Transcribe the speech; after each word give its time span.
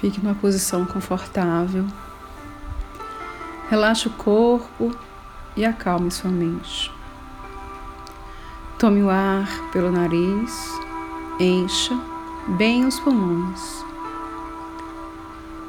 Fique 0.00 0.20
numa 0.20 0.36
posição 0.36 0.84
confortável. 0.84 1.84
Relaxe 3.68 4.06
o 4.06 4.12
corpo 4.12 4.96
e 5.56 5.64
acalme 5.66 6.08
sua 6.08 6.30
mente. 6.30 6.92
Tome 8.78 9.02
o 9.02 9.10
ar 9.10 9.48
pelo 9.72 9.90
nariz, 9.90 10.72
encha 11.40 11.98
bem 12.56 12.86
os 12.86 13.00
pulmões 13.00 13.84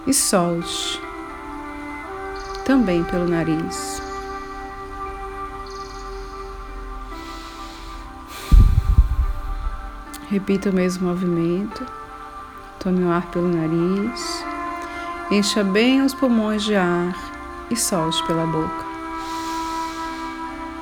e 0.05 0.13
solte 0.13 1.02
também 2.66 3.04
pelo 3.05 3.27
nariz. 3.27 4.00
Repita 10.30 10.70
o 10.70 10.73
mesmo 10.73 11.07
movimento. 11.07 11.98
Tome 12.80 13.04
o 13.04 13.11
ar 13.11 13.27
pelo 13.27 13.50
nariz, 13.50 14.45
encha 15.30 15.66
bem 15.66 16.02
os 16.02 16.13
pulmões 16.13 16.63
de 16.63 16.76
ar 16.76 17.13
e 17.70 17.76
solte 17.76 18.26
pela 18.26 18.45
boca. 18.45 18.86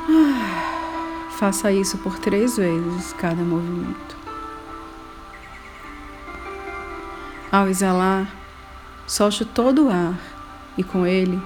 Ah, 0.07 1.31
faça 1.39 1.71
isso 1.71 1.97
por 1.97 2.19
três 2.19 2.55
vezes 2.55 3.13
cada 3.13 3.41
movimento. 3.41 4.15
Ao 7.51 7.67
exalar, 7.67 8.27
solte 9.07 9.43
todo 9.43 9.87
o 9.87 9.89
ar 9.89 10.19
e 10.77 10.83
com 10.83 11.03
ele 11.03 11.41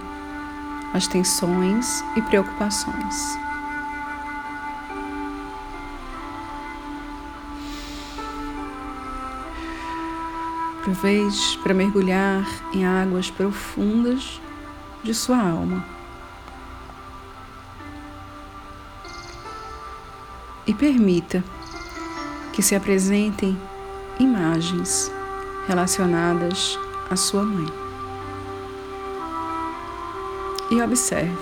as 0.94 1.08
tensões 1.08 2.04
e 2.18 2.22
preocupações. 2.24 3.51
Aproveite 10.82 11.60
para 11.60 11.76
mergulhar 11.76 12.44
em 12.74 12.84
águas 12.84 13.30
profundas 13.30 14.42
de 15.04 15.14
sua 15.14 15.38
alma. 15.38 15.86
E 20.66 20.74
permita 20.74 21.44
que 22.52 22.64
se 22.64 22.74
apresentem 22.74 23.56
imagens 24.20 25.12
relacionadas 25.68 26.80
à 27.12 27.16
sua 27.16 27.44
mãe. 27.44 27.72
E 30.72 30.82
observe. 30.82 31.38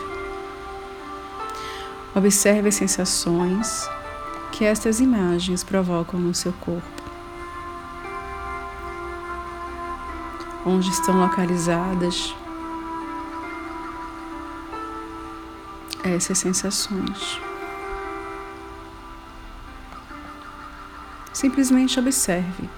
Observe 2.14 2.68
as 2.68 2.76
sensações 2.76 3.90
que 4.52 4.66
estas 4.66 5.00
imagens 5.00 5.64
provocam 5.64 6.20
no 6.20 6.36
seu 6.36 6.52
corpo. 6.52 6.99
Onde 10.70 10.90
estão 10.92 11.20
localizadas 11.20 12.36
essas 16.04 16.38
sensações. 16.38 17.42
Simplesmente 21.34 22.00
observe 22.00 22.70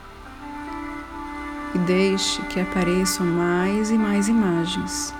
e 1.75 1.77
deixe 1.79 2.41
que 2.43 2.59
apareçam 2.59 3.25
mais 3.25 3.91
e 3.91 3.97
mais 3.97 4.27
imagens 4.27 5.13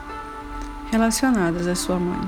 relacionadas 0.92 1.68
à 1.68 1.76
sua 1.76 2.00
mãe. 2.00 2.22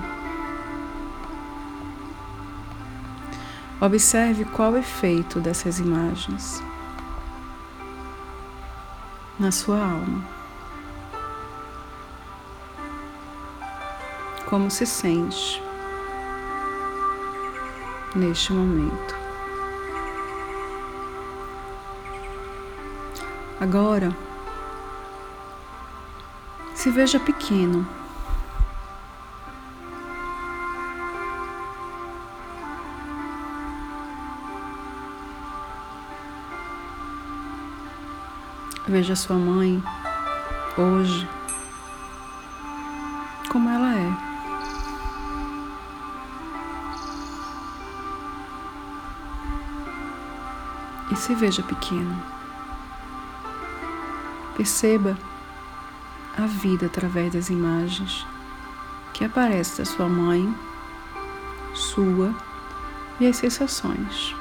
Observe 3.79 4.45
qual 4.45 4.73
o 4.73 4.77
efeito 4.77 5.39
dessas 5.39 5.79
imagens 5.79 6.63
na 9.39 9.51
sua 9.51 9.77
alma. 9.77 10.23
Como 14.45 14.69
se 14.69 14.85
sente 14.85 15.61
neste 18.15 18.53
momento. 18.53 19.15
Agora, 23.59 24.15
se 26.75 26.89
veja 26.91 27.19
pequeno. 27.19 28.02
Veja 38.87 39.15
sua 39.15 39.37
mãe 39.37 39.81
hoje 40.77 41.27
como 43.49 43.69
ela 43.69 43.93
é. 43.95 44.11
E 51.11 51.15
se 51.15 51.33
veja 51.35 51.63
pequeno. 51.63 52.21
Perceba 54.57 55.17
a 56.37 56.45
vida 56.45 56.87
através 56.87 57.31
das 57.31 57.49
imagens 57.49 58.25
que 59.13 59.23
aparecem 59.23 59.77
da 59.77 59.85
sua 59.89 60.09
mãe, 60.09 60.53
sua 61.73 62.35
e 63.19 63.27
as 63.27 63.37
sensações. 63.37 64.35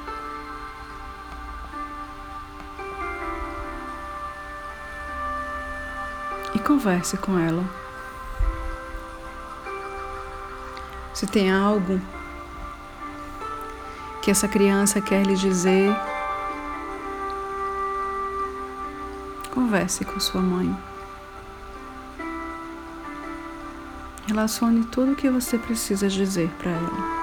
Converse 6.73 7.15
com 7.17 7.37
ela. 7.37 7.63
Se 11.13 11.27
tem 11.27 11.51
algo 11.51 12.01
que 14.23 14.31
essa 14.31 14.47
criança 14.47 14.99
quer 14.99 15.23
lhe 15.23 15.35
dizer, 15.35 15.95
converse 19.53 20.03
com 20.03 20.19
sua 20.19 20.41
mãe. 20.41 20.75
Relacione 24.25 24.83
tudo 24.85 25.11
o 25.11 25.15
que 25.15 25.29
você 25.29 25.59
precisa 25.59 26.09
dizer 26.09 26.49
para 26.57 26.71
ela. 26.71 27.22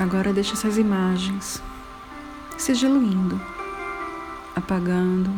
Agora 0.00 0.32
deixe 0.32 0.54
essas 0.54 0.78
imagens. 0.78 1.62
Se 2.56 2.72
diluindo, 2.72 3.38
apagando, 4.56 5.30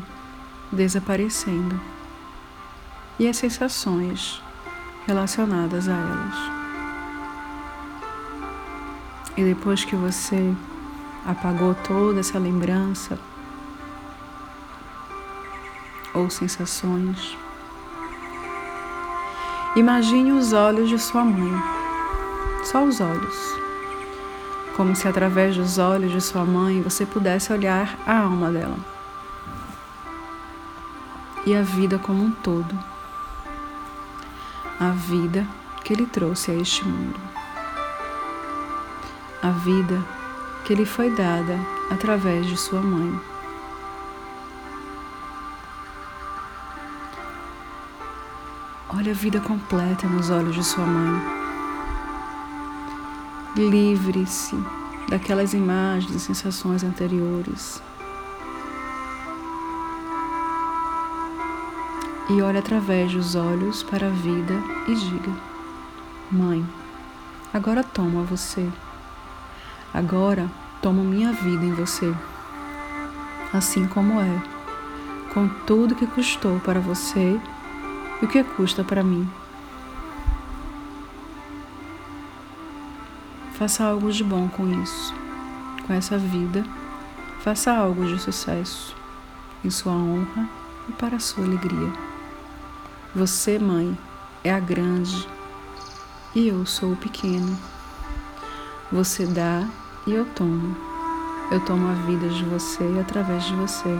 desaparecendo. 0.70 1.80
E 3.18 3.26
as 3.26 3.36
sensações 3.36 4.40
relacionadas 5.04 5.88
a 5.88 5.94
elas. 5.94 6.36
E 9.36 9.42
depois 9.42 9.84
que 9.84 9.96
você 9.96 10.54
apagou 11.26 11.74
toda 11.74 12.20
essa 12.20 12.38
lembrança 12.38 13.18
ou 16.14 16.30
sensações, 16.30 17.36
imagine 19.74 20.30
os 20.30 20.52
olhos 20.52 20.88
de 20.88 21.00
sua 21.00 21.24
mãe, 21.24 21.52
só 22.62 22.84
os 22.84 23.00
olhos 23.00 23.62
como 24.76 24.96
se 24.96 25.06
através 25.06 25.56
dos 25.56 25.78
olhos 25.78 26.12
de 26.12 26.20
sua 26.20 26.44
mãe 26.44 26.82
você 26.82 27.04
pudesse 27.04 27.52
olhar 27.52 27.98
a 28.06 28.18
alma 28.18 28.50
dela 28.50 28.92
e 31.44 31.54
a 31.54 31.62
vida 31.62 31.98
como 31.98 32.22
um 32.22 32.30
todo, 32.30 32.78
a 34.78 34.90
vida 34.90 35.46
que 35.84 35.94
lhe 35.94 36.06
trouxe 36.06 36.52
a 36.52 36.54
este 36.54 36.86
mundo, 36.86 37.20
a 39.42 39.50
vida 39.50 40.02
que 40.64 40.74
lhe 40.74 40.86
foi 40.86 41.10
dada 41.10 41.58
através 41.90 42.46
de 42.46 42.56
sua 42.56 42.80
mãe. 42.80 43.20
Olha 48.94 49.10
a 49.10 49.14
vida 49.14 49.40
completa 49.40 50.06
nos 50.06 50.30
olhos 50.30 50.54
de 50.54 50.62
sua 50.62 50.84
mãe. 50.84 51.41
Livre-se 53.54 54.56
daquelas 55.10 55.52
imagens 55.52 56.14
e 56.14 56.18
sensações 56.18 56.82
anteriores. 56.82 57.82
E 62.30 62.40
olhe 62.40 62.56
através 62.56 63.12
dos 63.12 63.34
olhos 63.34 63.82
para 63.82 64.06
a 64.06 64.10
vida 64.10 64.54
e 64.88 64.94
diga: 64.94 65.30
Mãe, 66.30 66.66
agora 67.52 67.84
toma 67.84 68.22
você. 68.22 68.66
Agora 69.92 70.50
tomo 70.80 71.04
minha 71.04 71.30
vida 71.32 71.62
em 71.62 71.74
você. 71.74 72.14
Assim 73.52 73.86
como 73.86 74.18
é, 74.18 74.42
com 75.34 75.46
tudo 75.66 75.94
que 75.94 76.06
custou 76.06 76.58
para 76.60 76.80
você 76.80 77.38
e 78.22 78.24
o 78.24 78.28
que 78.28 78.42
custa 78.42 78.82
para 78.82 79.02
mim. 79.02 79.28
Faça 83.62 83.84
algo 83.84 84.10
de 84.10 84.24
bom 84.24 84.48
com 84.48 84.68
isso, 84.82 85.14
com 85.86 85.92
essa 85.92 86.18
vida. 86.18 86.64
Faça 87.42 87.70
algo 87.72 88.04
de 88.04 88.20
sucesso 88.20 88.96
em 89.64 89.70
sua 89.70 89.92
honra 89.92 90.48
e 90.88 90.92
para 90.94 91.14
a 91.14 91.20
sua 91.20 91.44
alegria. 91.44 91.92
Você, 93.14 93.60
mãe, 93.60 93.96
é 94.42 94.52
a 94.52 94.58
grande 94.58 95.28
e 96.34 96.48
eu 96.48 96.66
sou 96.66 96.94
o 96.94 96.96
pequeno. 96.96 97.56
Você 98.90 99.26
dá 99.26 99.64
e 100.08 100.12
eu 100.12 100.26
tomo. 100.34 100.76
Eu 101.52 101.64
tomo 101.64 101.86
a 101.86 101.94
vida 102.04 102.28
de 102.30 102.44
você 102.46 102.82
e 102.82 102.98
através 102.98 103.44
de 103.44 103.54
você. 103.54 103.96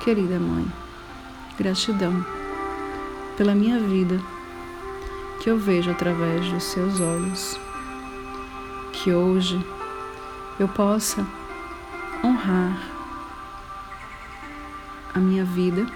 Querida 0.00 0.38
mãe, 0.38 0.70
gratidão 1.56 2.22
pela 3.38 3.54
minha 3.54 3.80
vida 3.80 4.20
que 5.40 5.48
eu 5.48 5.58
vejo 5.58 5.90
através 5.90 6.46
dos 6.52 6.62
seus 6.62 7.00
olhos. 7.00 7.65
Que 9.06 9.12
hoje 9.12 9.64
eu 10.58 10.66
possa 10.66 11.24
honrar 12.24 12.76
a 15.14 15.20
minha 15.20 15.44
vida 15.44 15.86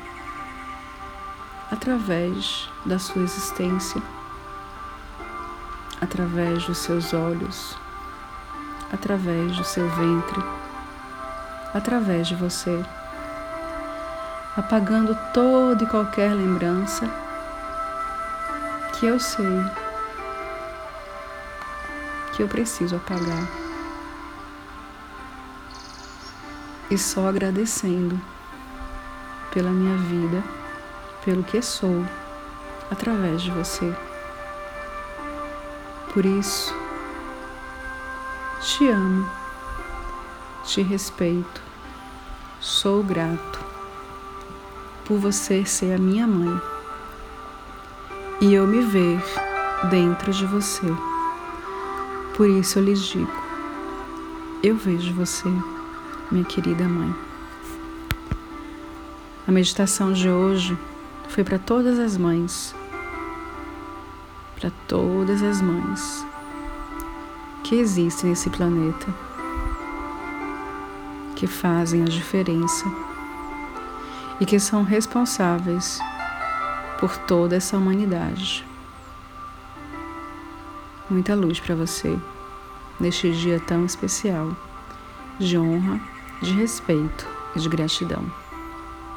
através 1.73 2.71
da 2.87 3.01
sua 3.01 3.23
existência, 3.23 4.01
através 6.01 6.65
dos 6.67 6.79
seus 6.79 7.13
olhos, 7.13 7.77
através 8.93 9.57
do 9.57 9.65
seu 9.65 9.89
ventre, 9.89 10.45
através 11.75 12.29
de 12.29 12.37
você, 12.37 12.81
apagando 14.57 15.19
toda 15.35 15.83
e 15.83 15.89
qualquer 15.89 16.33
lembrança 16.33 17.11
que 18.93 19.07
eu 19.07 19.19
sei 19.19 19.80
que 22.41 22.45
eu 22.45 22.49
preciso 22.49 22.97
apagar. 22.97 23.47
E 26.91 26.97
só 26.97 27.29
agradecendo 27.29 28.19
pela 29.53 29.71
minha 29.71 29.95
vida, 29.99 30.43
pelo 31.23 31.45
que 31.45 31.61
sou, 31.61 32.03
através 32.91 33.43
de 33.43 33.51
você. 33.51 33.95
Por 36.15 36.25
isso, 36.25 36.75
te 38.63 38.89
amo, 38.89 39.29
te 40.65 40.81
respeito, 40.81 41.61
sou 42.59 43.03
grato 43.03 43.61
por 45.05 45.19
você 45.19 45.63
ser 45.67 45.93
a 45.93 45.99
minha 45.99 46.27
mãe 46.27 46.59
e 48.41 48.55
eu 48.55 48.67
me 48.67 48.81
ver 48.81 49.23
dentro 49.91 50.33
de 50.33 50.47
você. 50.47 51.10
Por 52.41 52.49
isso 52.49 52.79
eu 52.79 52.85
lhes 52.85 53.03
digo: 53.03 53.31
eu 54.63 54.75
vejo 54.75 55.13
você, 55.13 55.47
minha 56.31 56.43
querida 56.43 56.89
mãe. 56.89 57.15
A 59.47 59.53
meditação 59.53 60.11
de 60.11 60.27
hoje 60.31 60.75
foi 61.29 61.45
para 61.45 61.59
todas 61.59 61.99
as 61.99 62.17
mães, 62.17 62.75
para 64.59 64.71
todas 64.89 65.43
as 65.43 65.61
mães 65.61 66.27
que 67.63 67.75
existem 67.75 68.31
nesse 68.31 68.49
planeta, 68.49 69.15
que 71.37 71.47
fazem 71.47 72.01
a 72.01 72.07
diferença 72.07 72.87
e 74.41 74.47
que 74.47 74.59
são 74.59 74.83
responsáveis 74.83 76.01
por 76.99 77.19
toda 77.19 77.57
essa 77.57 77.77
humanidade. 77.77 78.70
Muita 81.11 81.35
luz 81.35 81.59
para 81.59 81.75
você 81.75 82.17
neste 83.01 83.33
dia 83.33 83.59
tão 83.59 83.85
especial, 83.85 84.57
de 85.41 85.59
honra, 85.59 86.01
de 86.41 86.53
respeito 86.53 87.27
e 87.57 87.59
de 87.59 87.69
gratidão. 87.69 88.25